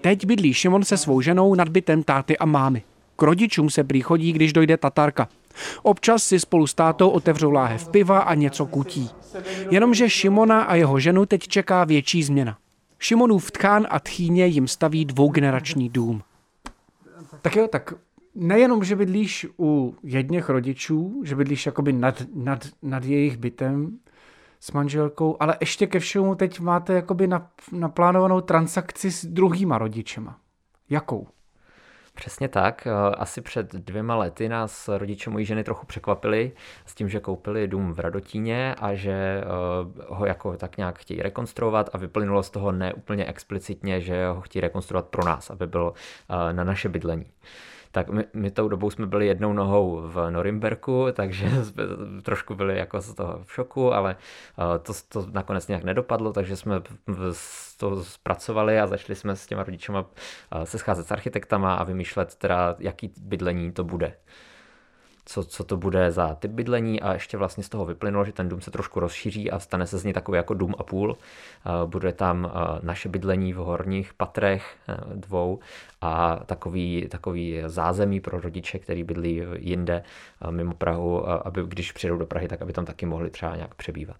Teď 0.00 0.26
bydlí 0.26 0.54
Šimon 0.54 0.84
se 0.84 0.96
svou 0.96 1.20
ženou 1.20 1.54
nad 1.54 1.68
bytem 1.68 2.02
táty 2.02 2.38
a 2.38 2.46
mámy. 2.46 2.82
K 3.16 3.22
rodičům 3.22 3.70
se 3.70 3.84
příchodí, 3.84 4.32
když 4.32 4.52
dojde 4.52 4.76
tatárka. 4.76 5.28
Občas 5.82 6.24
si 6.24 6.40
spolu 6.40 6.66
s 6.66 6.74
tátou 6.74 7.08
otevřou 7.08 7.50
láhev 7.50 7.88
piva 7.88 8.18
a 8.18 8.34
něco 8.34 8.66
kutí. 8.66 9.10
Jenomže 9.70 10.10
Šimona 10.10 10.62
a 10.62 10.74
jeho 10.74 11.00
ženu 11.00 11.26
teď 11.26 11.48
čeká 11.48 11.84
větší 11.84 12.22
změna. 12.22 12.58
Šimonův 12.98 13.50
tkán 13.50 13.86
a 13.90 14.00
tchýně 14.00 14.46
jim 14.46 14.68
staví 14.68 15.04
dvougenerační 15.04 15.88
dům. 15.88 16.22
Tak 17.42 17.56
jo, 17.56 17.68
tak 17.68 17.94
nejenom, 18.34 18.84
že 18.84 18.96
bydlíš 18.96 19.46
u 19.58 19.94
jedněch 20.02 20.48
rodičů, 20.48 21.22
že 21.24 21.36
bydlíš 21.36 21.66
jakoby 21.66 21.92
nad, 21.92 22.22
nad, 22.34 22.66
nad 22.82 23.04
jejich 23.04 23.36
bytem, 23.36 23.98
s 24.60 24.72
manželkou, 24.72 25.36
ale 25.40 25.56
ještě 25.60 25.86
ke 25.86 25.98
všemu 25.98 26.34
teď 26.34 26.60
máte 26.60 26.92
jakoby 26.94 27.28
naplánovanou 27.72 28.40
transakci 28.40 29.10
s 29.10 29.26
druhýma 29.26 29.78
rodičema. 29.78 30.38
Jakou? 30.90 31.26
Přesně 32.14 32.48
tak. 32.48 32.86
Eh, 32.86 33.14
asi 33.16 33.40
před 33.40 33.72
dvěma 33.72 34.16
lety 34.16 34.48
nás 34.48 34.88
rodiče 34.88 35.30
mojí 35.30 35.44
ženy 35.44 35.64
trochu 35.64 35.86
překvapili 35.86 36.52
s 36.86 36.94
tím, 36.94 37.08
že 37.08 37.20
koupili 37.20 37.68
dům 37.68 37.92
v 37.92 37.98
Radotíně 37.98 38.74
a 38.74 38.94
že 38.94 39.12
eh, 39.12 39.44
ho 40.08 40.26
jako 40.26 40.56
tak 40.56 40.76
nějak 40.76 40.98
chtějí 40.98 41.22
rekonstruovat 41.22 41.90
a 41.92 41.98
vyplynulo 41.98 42.42
z 42.42 42.50
toho 42.50 42.72
neúplně 42.72 43.24
explicitně, 43.24 44.00
že 44.00 44.26
ho 44.26 44.40
chtějí 44.40 44.60
rekonstruovat 44.60 45.08
pro 45.08 45.24
nás, 45.24 45.50
aby 45.50 45.66
bylo 45.66 45.94
na 46.52 46.64
naše 46.64 46.88
bydlení 46.88 47.26
tak 47.92 48.08
my, 48.08 48.24
my 48.34 48.50
tou 48.50 48.68
dobou 48.68 48.90
jsme 48.90 49.06
byli 49.06 49.26
jednou 49.26 49.52
nohou 49.52 50.00
v 50.04 50.30
Norimberku, 50.30 51.06
takže 51.12 51.48
jsme 51.64 51.84
trošku 52.22 52.54
byli 52.54 52.78
jako 52.78 53.00
z 53.00 53.14
toho 53.14 53.44
v 53.44 53.52
šoku, 53.52 53.92
ale 53.92 54.16
eh, 54.58 54.78
to, 54.78 54.92
to 55.08 55.30
nakonec 55.32 55.68
nějak 55.68 55.84
nedopadlo, 55.84 56.32
takže 56.32 56.56
jsme 56.56 56.82
to 57.76 58.04
zpracovali 58.04 58.80
a 58.80 58.86
začali 58.86 59.16
jsme 59.16 59.36
s 59.36 59.46
těma 59.46 59.62
rodičema 59.62 60.06
eh, 60.52 60.66
se 60.66 60.78
scházet 60.78 61.06
s 61.06 61.10
architektama 61.12 61.74
a 61.74 61.84
vymýšlet 61.84 62.34
teda, 62.34 62.76
jaký 62.78 63.12
bydlení 63.20 63.72
to 63.72 63.84
bude 63.84 64.14
co, 65.24 65.44
co 65.44 65.64
to 65.64 65.76
bude 65.76 66.10
za 66.10 66.34
typ 66.34 66.50
bydlení 66.50 67.00
a 67.00 67.12
ještě 67.12 67.36
vlastně 67.36 67.64
z 67.64 67.68
toho 67.68 67.84
vyplynulo, 67.84 68.24
že 68.24 68.32
ten 68.32 68.48
dům 68.48 68.60
se 68.60 68.70
trošku 68.70 69.00
rozšíří 69.00 69.50
a 69.50 69.58
stane 69.58 69.86
se 69.86 69.98
z 69.98 70.04
něj 70.04 70.12
takový 70.12 70.36
jako 70.36 70.54
dům 70.54 70.74
a 70.78 70.82
půl. 70.82 71.16
Bude 71.86 72.12
tam 72.12 72.52
naše 72.82 73.08
bydlení 73.08 73.52
v 73.52 73.56
horních 73.56 74.14
patrech 74.14 74.76
dvou 75.14 75.58
a 76.00 76.36
takový, 76.46 77.06
takový 77.10 77.62
zázemí 77.66 78.20
pro 78.20 78.40
rodiče, 78.40 78.78
který 78.78 79.04
bydlí 79.04 79.42
jinde 79.56 80.02
mimo 80.50 80.74
Prahu, 80.74 81.28
aby 81.46 81.62
když 81.66 81.92
přijdou 81.92 82.16
do 82.16 82.26
Prahy, 82.26 82.48
tak 82.48 82.62
aby 82.62 82.72
tam 82.72 82.84
taky 82.84 83.06
mohli 83.06 83.30
třeba 83.30 83.56
nějak 83.56 83.74
přebývat. 83.74 84.16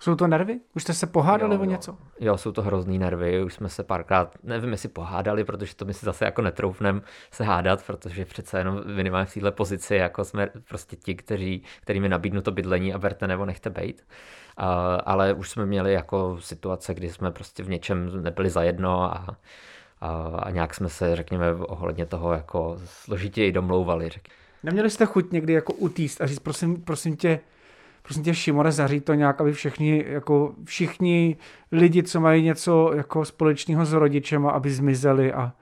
Jsou 0.00 0.14
to 0.14 0.26
nervy? 0.26 0.60
Už 0.74 0.82
jste 0.82 0.94
se 0.94 1.06
pohádali 1.06 1.54
jo, 1.54 1.60
o 1.60 1.64
něco? 1.64 1.96
Jo, 2.20 2.36
jsou 2.36 2.52
to 2.52 2.62
hrozný 2.62 2.98
nervy, 2.98 3.42
už 3.42 3.54
jsme 3.54 3.68
se 3.68 3.82
párkrát, 3.82 4.34
nevím 4.42 4.72
jestli 4.72 4.88
pohádali, 4.88 5.44
protože 5.44 5.74
to 5.76 5.84
my 5.84 5.94
si 5.94 6.06
zase 6.06 6.24
jako 6.24 6.42
netroufnem 6.42 7.02
se 7.30 7.44
hádat, 7.44 7.86
protože 7.86 8.24
přece 8.24 8.58
jenom 8.58 8.82
minimálně 8.86 9.26
v 9.26 9.34
této 9.34 9.52
pozici 9.52 9.94
jako 9.94 10.24
jsme 10.24 10.48
prostě 10.68 10.96
ti, 10.96 11.14
kteří, 11.14 11.62
kterými 11.82 12.08
nabídnu 12.08 12.40
to 12.40 12.52
bydlení 12.52 12.94
a 12.94 12.98
berte 12.98 13.26
nebo 13.26 13.46
nechte 13.46 13.70
bejt. 13.70 14.06
Uh, 14.60 14.66
ale 15.04 15.32
už 15.32 15.50
jsme 15.50 15.66
měli 15.66 15.92
jako 15.92 16.36
situace, 16.40 16.94
kdy 16.94 17.08
jsme 17.08 17.30
prostě 17.30 17.62
v 17.62 17.68
něčem 17.68 18.22
nebyli 18.22 18.50
zajedno 18.50 19.02
a, 19.02 19.36
a, 20.00 20.08
a 20.42 20.50
nějak 20.50 20.74
jsme 20.74 20.88
se, 20.88 21.16
řekněme, 21.16 21.54
ohledně 21.54 22.06
toho 22.06 22.32
jako 22.32 22.76
složitěji 22.84 23.52
domlouvali. 23.52 24.08
Řek. 24.08 24.28
Neměli 24.62 24.90
jste 24.90 25.06
chuť 25.06 25.32
někdy 25.32 25.52
jako 25.52 25.72
utíst 25.72 26.20
a 26.20 26.26
říct, 26.26 26.38
prosím, 26.38 26.82
prosím 26.82 27.16
tě, 27.16 27.40
prosím 28.02 28.22
tě, 28.22 28.34
Šimone, 28.34 28.72
zaříď 28.72 29.04
to 29.04 29.14
nějak, 29.14 29.40
aby 29.40 29.52
všichni, 29.52 30.04
jako 30.06 30.54
všichni 30.64 31.36
lidi, 31.72 32.02
co 32.02 32.20
mají 32.20 32.42
něco 32.42 32.92
jako 32.96 33.24
společného 33.24 33.84
s 33.84 33.92
rodičema, 33.92 34.50
aby 34.50 34.70
zmizeli 34.70 35.32
a 35.32 35.52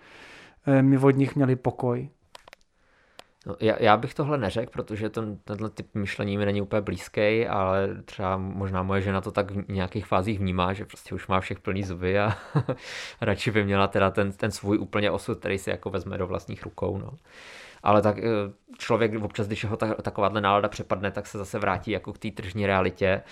e, 0.67 0.83
my 0.83 0.99
od 0.99 1.11
nich 1.11 1.37
měli 1.37 1.57
pokoj. 1.57 2.09
No, 3.47 3.57
já, 3.61 3.77
já 3.81 3.97
bych 3.97 4.15
tohle 4.15 4.39
neřekl, 4.39 4.71
protože 4.73 5.09
ten, 5.09 5.39
tenhle 5.45 5.71
typ 5.71 5.87
myšlení 5.95 6.39
mi 6.39 6.45
není 6.45 6.63
úplně 6.63 6.81
blízký, 6.81 7.47
ale 7.47 7.89
třeba 8.05 8.37
možná 8.37 8.83
moje 8.83 9.01
žena 9.01 9.21
to 9.21 9.31
tak 9.31 9.51
v 9.51 9.69
nějakých 9.69 10.07
fázích 10.07 10.39
vnímá, 10.39 10.73
že 10.73 10.85
prostě 10.85 11.15
už 11.15 11.27
má 11.27 11.41
všech 11.41 11.61
plný 11.61 11.83
zuby 11.83 12.19
a 12.19 12.37
radši 13.21 13.51
by 13.51 13.65
měla 13.65 13.87
teda 13.87 14.11
ten, 14.11 14.33
ten 14.33 14.51
svůj 14.51 14.79
úplně 14.79 15.11
osud, 15.11 15.39
který 15.39 15.59
si 15.59 15.71
jako 15.71 15.91
vezme 15.91 16.19
do 16.19 16.27
vlastních 16.27 16.65
rukou. 16.65 16.99
No 16.99 17.11
ale 17.83 18.03
tak 18.03 18.19
eh, 18.19 18.23
člověk 18.79 19.23
občas, 19.23 19.47
když 19.47 19.65
ho 19.65 19.77
ta, 19.77 19.95
takováhle 19.95 20.41
nálada 20.41 20.69
přepadne, 20.69 21.11
tak 21.11 21.27
se 21.27 21.39
zase 21.39 21.59
vrátí 21.59 21.91
jako 21.91 22.13
k 22.13 22.19
té 22.19 22.31
tržní 22.31 22.67
realitě, 22.67 23.07
eh, 23.07 23.23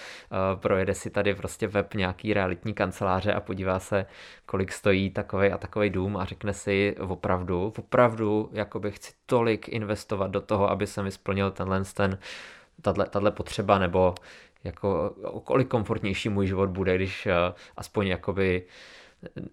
projede 0.56 0.94
si 0.94 1.10
tady 1.10 1.34
prostě 1.34 1.66
web 1.66 1.94
nějaký 1.94 2.34
realitní 2.34 2.74
kanceláře 2.74 3.32
a 3.32 3.40
podívá 3.40 3.78
se, 3.78 4.06
kolik 4.46 4.72
stojí 4.72 5.10
takový 5.10 5.52
a 5.52 5.58
takový 5.58 5.90
dům 5.90 6.16
a 6.16 6.24
řekne 6.24 6.52
si 6.52 6.96
opravdu, 6.98 7.72
opravdu, 7.78 8.50
jakoby 8.52 8.90
chci 8.90 9.12
tolik 9.26 9.68
investovat 9.68 10.30
do 10.30 10.40
toho, 10.40 10.70
aby 10.70 10.86
se 10.86 11.02
mi 11.02 11.10
splnil 11.10 11.50
tenhle 11.50 11.84
ten, 11.94 12.18
tato 12.82 13.32
potřeba, 13.32 13.78
nebo 13.78 14.14
jako 14.66 15.14
kolik 15.44 15.68
komfortnější 15.68 16.28
můj 16.28 16.46
život 16.46 16.70
bude, 16.70 16.96
když 16.96 17.26
eh, 17.26 17.32
aspoň 17.76 18.06
jakoby 18.06 18.66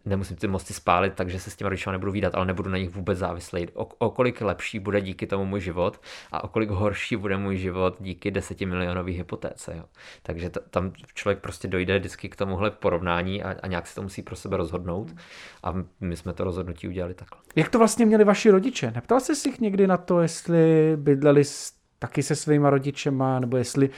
nemusím 0.05 0.37
ty 0.37 0.47
mosty 0.47 0.73
spálit, 0.73 1.13
takže 1.15 1.39
se 1.39 1.49
s 1.49 1.55
těma 1.55 1.69
rodičima 1.69 1.91
nebudu 1.93 2.11
výdat, 2.11 2.35
ale 2.35 2.45
nebudu 2.45 2.69
na 2.69 2.77
nich 2.77 2.89
vůbec 2.89 3.17
závislý. 3.17 3.67
O, 3.73 3.85
o 3.85 4.09
kolik 4.09 4.41
lepší 4.41 4.79
bude 4.79 5.01
díky 5.01 5.27
tomu 5.27 5.45
můj 5.45 5.61
život 5.61 6.01
a 6.31 6.43
o 6.43 6.47
kolik 6.47 6.69
horší 6.69 7.15
bude 7.15 7.37
můj 7.37 7.57
život 7.57 7.95
díky 7.99 8.31
desetimilionové 8.31 9.11
hypotéce. 9.11 9.75
Jo. 9.77 9.83
Takže 10.23 10.49
t- 10.49 10.59
tam 10.69 10.91
člověk 11.13 11.39
prostě 11.39 11.67
dojde 11.67 11.99
vždycky 11.99 12.29
k 12.29 12.35
tomuhle 12.35 12.71
porovnání 12.71 13.43
a, 13.43 13.55
a 13.63 13.67
nějak 13.67 13.87
se 13.87 13.95
to 13.95 14.01
musí 14.01 14.21
pro 14.21 14.35
sebe 14.35 14.57
rozhodnout 14.57 15.15
a 15.63 15.73
my 16.01 16.15
jsme 16.15 16.33
to 16.33 16.43
rozhodnutí 16.43 16.87
udělali 16.87 17.13
takhle. 17.13 17.39
Jak 17.55 17.69
to 17.69 17.77
vlastně 17.77 18.05
měli 18.05 18.23
vaši 18.23 18.49
rodiče? 18.49 18.91
Neptal 18.95 19.19
jsi 19.19 19.35
si 19.35 19.53
někdy 19.59 19.87
na 19.87 19.97
to, 19.97 20.21
jestli 20.21 20.93
bydleli 20.95 21.43
taky 21.99 22.23
se 22.23 22.35
svýma 22.35 22.69
rodičema, 22.69 23.39
nebo 23.39 23.57
jestli 23.57 23.89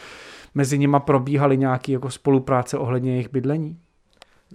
mezi 0.56 0.78
nima 0.78 1.00
probíhaly 1.00 1.58
nějaké 1.58 1.92
jako 1.92 2.10
spolupráce 2.10 2.78
ohledně 2.78 3.12
jejich 3.12 3.32
bydlení? 3.32 3.80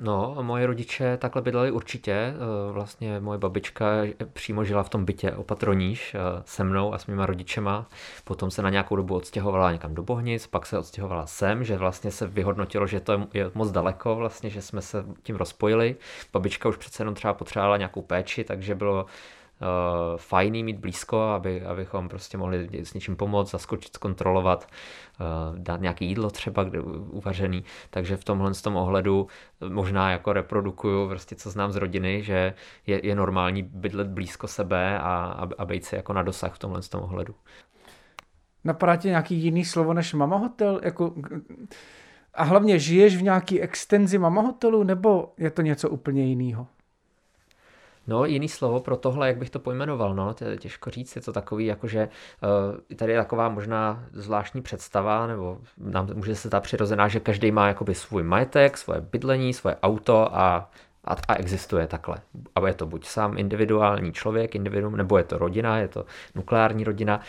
No, 0.03 0.37
moje 0.43 0.67
rodiče 0.67 1.17
takhle 1.17 1.43
bydleli 1.43 1.71
určitě. 1.71 2.13
Eh, 2.13 2.73
vlastně 2.73 3.21
moje 3.21 3.39
babička 3.39 3.87
přímo 4.33 4.65
žila 4.65 4.83
v 4.83 4.89
tom 4.89 5.05
bytě 5.05 5.33
opatroníž 5.33 6.15
eh, 6.15 6.43
se 6.45 6.65
mnou 6.65 6.95
a 6.95 6.99
s 6.99 7.07
mýma 7.07 7.27
rodičema. 7.27 7.87
Potom 8.25 8.51
se 8.51 8.63
na 8.63 8.71
nějakou 8.71 8.97
dobu 8.97 9.15
odstěhovala 9.15 9.73
někam 9.73 9.95
do 9.95 10.03
Bohnic, 10.03 10.47
pak 10.47 10.67
se 10.67 10.79
odstěhovala 10.79 11.27
sem, 11.27 11.65
že 11.65 11.77
vlastně 11.77 12.11
se 12.11 12.27
vyhodnotilo, 12.27 12.87
že 12.87 13.01
to 13.01 13.29
je 13.35 13.51
moc 13.55 13.71
daleko, 13.71 14.17
vlastně, 14.17 14.51
že 14.51 14.63
jsme 14.63 14.83
se 14.83 15.05
tím 15.23 15.37
rozpojili. 15.37 15.97
Babička 16.33 16.69
už 16.69 16.77
přece 16.77 17.03
jenom 17.03 17.15
třeba 17.15 17.35
potřebovala 17.35 17.77
nějakou 17.77 18.03
péči, 18.03 18.45
takže 18.45 18.75
bylo 18.75 19.07
uh, 19.61 20.19
fajný 20.19 20.65
mít 20.65 20.79
blízko, 20.79 21.21
aby, 21.21 21.63
abychom 21.63 22.09
prostě 22.09 22.39
mohli 22.39 22.69
s 22.73 22.95
něčím 22.95 23.17
pomoct, 23.17 23.51
zaskočit, 23.51 23.95
zkontrolovat, 23.95 24.69
uh, 25.21 25.59
dát 25.59 25.81
nějaké 25.81 26.05
jídlo 26.05 26.31
třeba 26.31 26.65
kde, 26.65 26.81
uvařený, 26.81 27.65
takže 27.91 28.17
v 28.17 28.25
tomhle 28.25 28.55
z 28.55 28.63
tom 28.63 28.77
ohledu 28.77 29.27
možná 29.69 30.11
jako 30.11 30.33
reprodukuju 30.33 31.09
prostě 31.09 31.35
co 31.37 31.51
znám 31.51 31.73
z 31.73 31.77
rodiny, 31.77 32.23
že 32.23 32.55
je, 32.87 33.07
je 33.07 33.15
normální 33.15 33.63
bydlet 33.63 34.09
blízko 34.09 34.49
sebe 34.49 34.99
a, 34.99 35.03
a, 35.03 35.49
a 35.59 35.65
být 35.65 35.85
se 35.85 35.97
jako 35.97 36.13
na 36.13 36.23
dosah 36.23 36.55
v 36.55 36.59
tomhle 36.59 36.83
z 36.83 36.89
tom 36.89 37.03
ohledu. 37.03 37.35
Napadá 38.65 38.97
tě 38.97 39.09
nějaký 39.09 39.35
jiný 39.37 39.65
slovo 39.65 39.95
než 39.95 40.15
mama 40.15 40.37
hotel? 40.37 40.81
Jako, 40.83 41.15
a 42.35 42.43
hlavně 42.45 42.79
žiješ 42.79 43.17
v 43.17 43.23
nějaký 43.23 43.61
extenzi 43.61 44.19
mama 44.19 44.43
hotelu, 44.43 44.83
nebo 44.83 45.33
je 45.39 45.51
to 45.51 45.63
něco 45.63 45.91
úplně 45.91 46.27
jiného? 46.27 46.67
No, 48.11 48.25
jiný 48.25 48.49
slovo 48.49 48.81
pro 48.81 48.97
tohle, 48.97 49.29
jak 49.29 49.37
bych 49.37 49.51
to 49.51 49.59
pojmenoval, 49.59 50.15
no, 50.15 50.35
to 50.35 50.45
je 50.45 50.57
těžko 50.57 50.91
říct, 50.91 51.17
je 51.17 51.23
to 51.23 51.33
takový, 51.33 51.67
jakože 51.67 52.09
uh, 52.89 52.97
tady 52.97 53.13
je 53.13 53.19
taková 53.19 53.49
možná 53.49 54.05
zvláštní 54.13 54.63
představa, 54.63 55.27
nebo 55.27 55.59
nám 55.79 56.09
může 56.15 56.35
se 56.35 56.51
ta 56.51 56.61
přirozená, 56.61 57.09
že 57.09 57.21
každý 57.21 57.51
má 57.53 57.69
jakoby 57.69 57.95
svůj 57.95 58.23
majetek, 58.23 58.79
svoje 58.79 59.01
bydlení, 59.01 59.55
svoje 59.55 59.77
auto 59.83 60.37
a 60.37 60.71
a, 61.05 61.17
a 61.29 61.35
existuje 61.35 61.87
takhle. 61.87 62.17
A 62.55 62.69
je 62.69 62.75
to 62.75 62.87
buď 62.87 63.07
sám 63.07 63.39
individuální 63.39 64.13
člověk, 64.13 64.55
individuum, 64.55 64.97
nebo 64.97 65.19
je 65.19 65.25
to 65.25 65.39
rodina, 65.39 65.79
je 65.79 65.89
to 65.89 66.05
nukleární 66.35 66.85
rodina. 66.85 67.21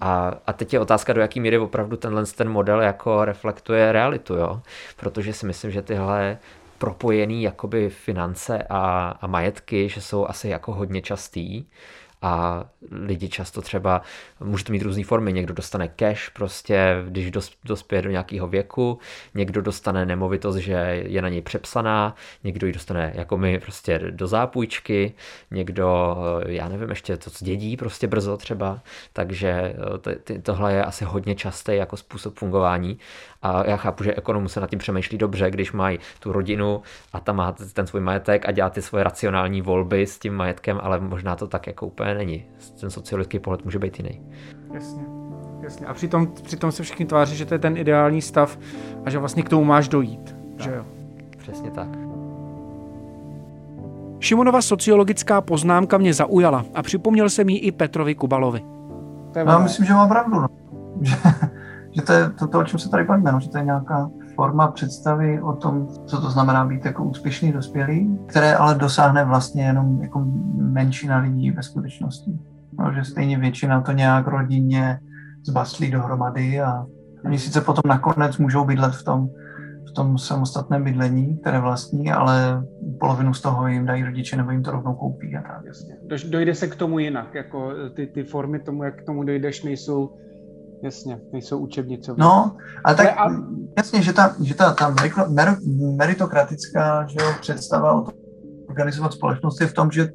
A, 0.00 0.34
a 0.46 0.52
teď 0.52 0.72
je 0.72 0.80
otázka, 0.80 1.12
do 1.12 1.20
jaký 1.20 1.40
míry 1.40 1.58
opravdu 1.58 1.96
tenhle 1.96 2.26
ten 2.26 2.48
model 2.48 2.80
jako 2.80 3.24
reflektuje 3.24 3.92
realitu, 3.92 4.34
jo? 4.34 4.60
Protože 4.96 5.32
si 5.32 5.46
myslím, 5.46 5.70
že 5.70 5.82
tyhle 5.82 6.38
propojený 6.78 7.42
jakoby 7.42 7.90
finance 7.90 8.62
a, 8.70 9.08
a 9.20 9.26
majetky, 9.26 9.88
že 9.88 10.00
jsou 10.00 10.26
asi 10.26 10.48
jako 10.48 10.74
hodně 10.74 11.02
častý 11.02 11.64
a 12.24 12.64
lidi 12.90 13.28
často 13.28 13.62
třeba, 13.62 14.02
může 14.40 14.64
to 14.64 14.72
mít 14.72 14.82
různé 14.82 15.04
formy, 15.04 15.32
někdo 15.32 15.54
dostane 15.54 15.88
cash 15.88 16.28
prostě, 16.28 17.04
když 17.08 17.30
dospěje 17.64 18.02
do 18.02 18.10
nějakého 18.10 18.48
věku, 18.48 18.98
někdo 19.34 19.62
dostane 19.62 20.06
nemovitost, 20.06 20.56
že 20.56 21.02
je 21.06 21.22
na 21.22 21.28
něj 21.28 21.42
přepsaná, 21.42 22.14
někdo 22.44 22.66
ji 22.66 22.72
dostane 22.72 23.12
jako 23.14 23.38
my 23.38 23.58
prostě 23.58 23.98
do 24.10 24.26
zápůjčky, 24.26 25.12
někdo, 25.50 26.16
já 26.46 26.68
nevím, 26.68 26.90
ještě 26.90 27.16
to 27.16 27.30
dědí 27.40 27.76
prostě 27.76 28.06
brzo 28.06 28.36
třeba, 28.36 28.80
takže 29.12 29.74
eh, 30.28 30.38
tohle 30.38 30.72
je 30.72 30.84
asi 30.84 31.04
hodně 31.04 31.34
častý 31.34 31.76
jako 31.76 31.96
způsob 31.96 32.38
fungování. 32.38 32.98
A 33.42 33.66
já 33.66 33.76
chápu, 33.76 34.04
že 34.04 34.14
ekonomů 34.14 34.48
se 34.48 34.60
nad 34.60 34.70
tím 34.70 34.78
přemýšlí 34.78 35.18
dobře, 35.18 35.50
když 35.50 35.72
mají 35.72 35.98
tu 36.20 36.32
rodinu 36.32 36.82
a 37.12 37.20
tam 37.20 37.36
má 37.36 37.52
ten 37.52 37.86
svůj 37.86 38.00
majetek 38.00 38.48
a 38.48 38.52
dělá 38.52 38.70
ty 38.70 38.82
svoje 38.82 39.04
racionální 39.04 39.62
volby 39.62 40.06
s 40.06 40.18
tím 40.18 40.34
majetkem, 40.34 40.80
ale 40.82 41.00
možná 41.00 41.36
to 41.36 41.46
tak 41.46 41.66
jako 41.66 41.86
úplně 41.86 42.13
není. 42.14 42.44
Ten 42.80 42.90
sociologický 42.90 43.38
pohled 43.38 43.64
může 43.64 43.78
být 43.78 43.98
jiný. 43.98 44.22
Jasně. 44.74 45.02
Jasně. 45.60 45.86
A 45.86 45.94
přitom, 45.94 46.26
přitom 46.42 46.72
se 46.72 46.82
všichni 46.82 47.06
tváří, 47.06 47.36
že 47.36 47.46
to 47.46 47.54
je 47.54 47.58
ten 47.58 47.76
ideální 47.76 48.22
stav 48.22 48.58
a 49.04 49.10
že 49.10 49.18
vlastně 49.18 49.42
k 49.42 49.48
tomu 49.48 49.64
máš 49.64 49.88
dojít. 49.88 50.36
Tak. 50.56 50.64
Že 50.64 50.70
jo? 50.70 50.84
Přesně 51.38 51.70
tak. 51.70 51.88
Šimonova 54.20 54.62
sociologická 54.62 55.40
poznámka 55.40 55.98
mě 55.98 56.14
zaujala 56.14 56.64
a 56.74 56.82
připomněl 56.82 57.30
jsem 57.30 57.48
ji 57.48 57.58
i 57.58 57.72
Petrovi 57.72 58.14
Kubalovi. 58.14 58.64
Já 59.34 59.58
myslím, 59.58 59.86
že 59.86 59.92
má 59.94 60.08
pravdu. 60.08 60.40
No. 60.40 60.48
Že, 61.02 61.16
že 61.92 62.02
to 62.02 62.12
je 62.12 62.30
to, 62.30 62.46
to, 62.46 62.58
o 62.58 62.64
čem 62.64 62.78
se 62.78 62.88
tady 62.88 63.04
bavíme, 63.04 63.32
no, 63.32 63.40
že 63.40 63.50
to 63.50 63.58
je 63.58 63.64
nějaká 63.64 64.10
forma 64.34 64.70
představy 64.70 65.42
o 65.42 65.52
tom, 65.52 65.88
co 66.06 66.20
to 66.20 66.30
znamená 66.30 66.64
být 66.64 66.84
jako 66.84 67.04
úspěšný 67.04 67.52
dospělý, 67.52 68.18
které 68.26 68.54
ale 68.54 68.74
dosáhne 68.74 69.24
vlastně 69.24 69.64
jenom 69.64 70.02
jako 70.02 70.24
menšina 70.56 71.18
lidí 71.18 71.50
ve 71.50 71.62
skutečnosti. 71.62 72.30
No, 72.78 72.92
že 72.92 73.04
stejně 73.04 73.38
většina 73.38 73.80
to 73.80 73.92
nějak 73.92 74.26
rodině 74.26 74.98
zbastlí 75.46 75.90
dohromady 75.90 76.60
a 76.60 76.86
oni 77.24 77.38
sice 77.38 77.60
potom 77.60 77.82
nakonec 77.88 78.38
můžou 78.38 78.64
bydlet 78.64 78.94
v 78.94 79.04
tom, 79.04 79.28
v 79.90 79.92
tom 79.92 80.18
samostatném 80.18 80.84
bydlení, 80.84 81.38
které 81.38 81.60
vlastní, 81.60 82.12
ale 82.12 82.66
polovinu 83.00 83.34
z 83.34 83.42
toho 83.42 83.68
jim 83.68 83.86
dají 83.86 84.04
rodiče 84.04 84.36
nebo 84.36 84.50
jim 84.50 84.62
to 84.62 84.70
rovnou 84.70 84.94
koupí. 84.94 85.36
A 85.36 85.42
tak. 85.42 85.64
Jasně. 85.66 85.96
Dojde 86.30 86.54
se 86.54 86.66
k 86.66 86.76
tomu 86.76 86.98
jinak, 86.98 87.34
jako 87.34 87.72
ty, 87.96 88.06
ty 88.06 88.22
formy 88.22 88.58
tomu, 88.58 88.82
jak 88.82 89.02
k 89.02 89.06
tomu 89.06 89.24
dojdeš, 89.24 89.62
nejsou 89.62 90.16
Jasně, 90.82 91.20
nejsou 91.32 91.58
učebnicové. 91.58 92.16
No, 92.18 92.56
ale 92.84 92.94
tak 92.94 93.06
a... 93.18 93.30
jasně, 93.76 94.02
že 94.02 94.12
ta, 94.12 94.34
že 94.42 94.54
ta, 94.54 94.72
ta 94.72 94.94
meritokratická 95.96 97.06
že 97.06 97.16
jo, 97.20 97.32
představa 97.40 97.92
o 97.92 98.00
tom 98.00 98.14
organizovat 98.68 99.12
společnost 99.12 99.60
je 99.60 99.66
v 99.66 99.72
tom, 99.72 99.90
že 99.90 100.08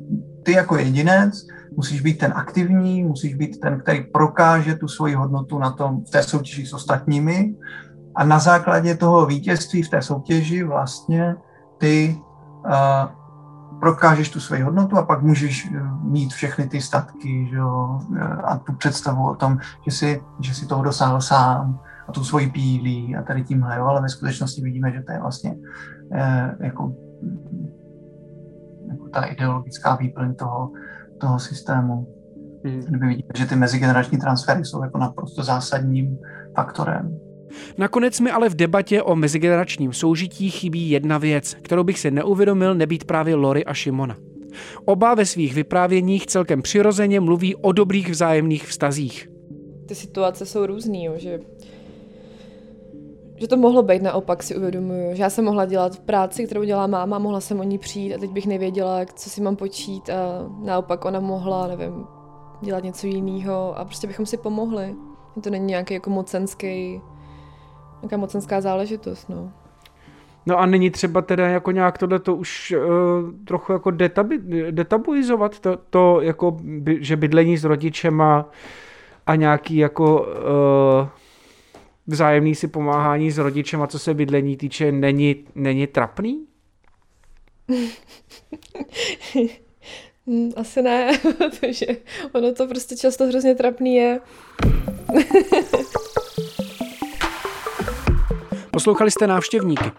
ty 0.43 0.51
jako 0.51 0.77
jedinec 0.77 1.47
musíš 1.75 2.01
být 2.01 2.17
ten 2.17 2.33
aktivní, 2.35 3.03
musíš 3.03 3.35
být 3.35 3.59
ten, 3.59 3.79
který 3.79 4.03
prokáže 4.03 4.75
tu 4.75 4.87
svoji 4.87 5.15
hodnotu 5.15 5.59
na 5.59 5.71
tom, 5.71 6.03
v 6.05 6.09
té 6.09 6.23
soutěži 6.23 6.65
s 6.65 6.73
ostatními 6.73 7.55
a 8.15 8.23
na 8.23 8.39
základě 8.39 8.95
toho 8.95 9.25
vítězství 9.25 9.83
v 9.83 9.89
té 9.89 10.01
soutěži 10.01 10.63
vlastně 10.63 11.35
ty 11.77 12.17
uh, 12.65 13.18
prokážeš 13.79 14.29
tu 14.29 14.39
svoji 14.39 14.61
hodnotu 14.61 14.97
a 14.97 15.05
pak 15.05 15.21
můžeš 15.21 15.67
eh, 15.71 15.81
mít 16.03 16.33
všechny 16.33 16.67
ty 16.67 16.81
statky 16.81 17.47
že 17.49 17.55
jo, 17.55 17.99
eh, 18.17 18.21
a 18.21 18.57
tu 18.57 18.73
představu 18.73 19.29
o 19.29 19.35
tom, 19.35 19.57
že 19.85 19.91
si, 19.91 20.21
že 20.39 20.53
si 20.53 20.65
toho 20.65 20.83
dosáhl 20.83 21.21
sám 21.21 21.79
a 22.07 22.11
tu 22.11 22.23
svoji 22.23 22.49
pílí 22.49 23.15
a 23.15 23.21
tady 23.21 23.43
tímhle, 23.43 23.77
jo, 23.77 23.85
ale 23.85 24.01
ve 24.01 24.09
skutečnosti 24.09 24.61
vidíme, 24.61 24.91
že 24.91 25.01
to 25.01 25.11
je 25.11 25.19
vlastně 25.19 25.55
eh, 26.13 26.55
jako, 26.59 26.93
jako 28.91 29.09
ta 29.13 29.23
ideologická 29.23 29.95
výplň 29.95 30.35
toho, 30.35 30.71
toho 31.21 31.39
systému. 31.39 32.07
Hmm. 32.65 32.79
Kdyby 32.79 33.07
vidíme, 33.07 33.29
že 33.35 33.45
ty 33.45 33.55
mezigenerační 33.55 34.17
transfery 34.17 34.65
jsou 34.65 34.83
jako 34.83 34.97
naprosto 34.97 35.43
zásadním 35.43 36.17
faktorem. 36.55 37.19
Nakonec 37.77 38.19
mi 38.19 38.31
ale 38.31 38.49
v 38.49 38.55
debatě 38.55 39.03
o 39.03 39.15
mezigeneračním 39.15 39.93
soužití 39.93 40.49
chybí 40.49 40.89
jedna 40.89 41.17
věc, 41.17 41.57
kterou 41.61 41.83
bych 41.83 41.99
si 41.99 42.11
neuvědomil 42.11 42.75
nebýt 42.75 43.03
právě 43.03 43.35
Lory 43.35 43.65
a 43.65 43.73
Šimona. 43.73 44.17
Oba 44.85 45.15
ve 45.15 45.25
svých 45.25 45.53
vyprávěních 45.53 46.27
celkem 46.27 46.61
přirozeně 46.61 47.19
mluví 47.19 47.55
o 47.55 47.71
dobrých 47.71 48.09
vzájemných 48.09 48.67
vztazích. 48.67 49.29
Ty 49.85 49.95
situace 49.95 50.45
jsou 50.45 50.65
různý, 50.65 51.05
jo, 51.05 51.13
že 51.17 51.39
že 53.39 53.47
to 53.47 53.57
mohlo 53.57 53.83
být 53.83 54.01
naopak, 54.01 54.43
si 54.43 54.55
uvědomuju. 54.55 55.15
Že 55.15 55.23
já 55.23 55.29
jsem 55.29 55.45
mohla 55.45 55.65
dělat 55.65 55.99
práci, 55.99 56.45
kterou 56.45 56.63
dělá 56.63 56.87
máma, 56.87 57.19
mohla 57.19 57.41
jsem 57.41 57.59
o 57.59 57.63
ní 57.63 57.77
přijít 57.77 58.13
a 58.13 58.17
teď 58.17 58.29
bych 58.29 58.47
nevěděla, 58.47 59.05
co 59.15 59.29
si 59.29 59.41
mám 59.41 59.55
počít 59.55 60.09
a 60.09 60.49
naopak 60.63 61.05
ona 61.05 61.19
mohla, 61.19 61.67
nevím, 61.67 62.05
dělat 62.61 62.83
něco 62.83 63.07
jiného 63.07 63.77
a 63.77 63.85
prostě 63.85 64.07
bychom 64.07 64.25
si 64.25 64.37
pomohli. 64.37 64.95
To 65.43 65.49
není 65.49 65.65
nějaký 65.65 65.93
jako 65.93 66.09
mocenský 66.09 67.01
Nějaká 68.01 68.17
mocenská 68.17 68.61
záležitost, 68.61 69.29
no. 69.29 69.51
No 70.45 70.59
a 70.59 70.65
není 70.65 70.89
třeba 70.89 71.21
teda 71.21 71.47
jako 71.47 71.71
nějak 71.71 71.97
tohle 71.97 72.19
to 72.19 72.35
už 72.35 72.73
uh, 72.77 72.83
trochu 73.45 73.71
jako 73.71 73.91
detabi, 73.91 74.39
detabuizovat 74.71 75.59
to, 75.59 75.77
to 75.89 76.21
jako, 76.21 76.51
by, 76.63 76.97
že 77.01 77.15
bydlení 77.15 77.57
s 77.57 77.63
rodičema 77.63 78.49
a 79.25 79.35
nějaký 79.35 79.77
jako 79.77 80.21
uh, 80.21 80.27
vzájemný 82.07 82.55
si 82.55 82.67
pomáhání 82.67 83.31
s 83.31 83.37
rodičem 83.37 83.81
a 83.81 83.87
co 83.87 83.99
se 83.99 84.13
bydlení 84.13 84.57
týče, 84.57 84.91
není, 84.91 85.35
není 85.55 85.87
trapný? 85.87 86.45
Asi 90.55 90.81
ne, 90.81 91.19
protože 91.37 91.85
ono 92.31 92.53
to 92.53 92.67
prostě 92.67 92.95
často 92.95 93.27
hrozně 93.27 93.55
trapný 93.55 93.95
je. 93.95 94.19
Poslouchali 98.79 99.11
jste 99.11 99.27
návštěvníky. 99.27 99.91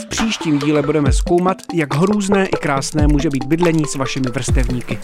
V 0.00 0.06
příštím 0.06 0.58
díle 0.58 0.82
budeme 0.82 1.12
zkoumat, 1.12 1.56
jak 1.74 1.94
hrůzné 1.94 2.46
i 2.46 2.56
krásné 2.56 3.06
může 3.06 3.30
být 3.30 3.44
bydlení 3.44 3.84
s 3.84 3.94
vašimi 3.94 4.26
vrstevníky. 4.30 4.98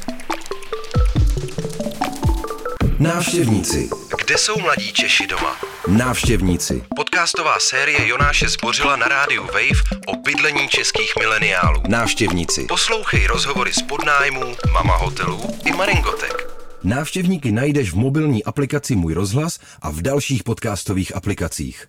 Návštěvníci. 2.98 3.90
Kde 4.24 4.38
jsou 4.38 4.60
mladí 4.60 4.92
Češi 4.92 5.26
doma? 5.26 5.56
Návštěvníci. 5.88 6.84
Podcastová 6.96 7.58
série 7.60 8.08
Jonáše 8.08 8.48
Zbořila 8.48 8.96
na 8.96 9.08
rádiu 9.08 9.42
Wave 9.42 9.82
o 10.06 10.16
bydlení 10.16 10.68
českých 10.68 11.12
mileniálů. 11.18 11.82
Návštěvníci. 11.88 12.66
Poslouchej 12.68 13.26
rozhovory 13.26 13.72
z 13.72 13.82
podnájmů, 13.82 14.54
mama 14.72 14.96
hotelů 14.96 15.40
i 15.64 15.72
Maringotek. 15.72 16.50
Návštěvníky 16.82 17.52
najdeš 17.52 17.92
v 17.92 17.96
mobilní 17.96 18.44
aplikaci 18.44 18.96
Můj 18.96 19.14
rozhlas 19.14 19.58
a 19.82 19.90
v 19.90 20.02
dalších 20.02 20.42
podcastových 20.42 21.16
aplikacích. 21.16 21.86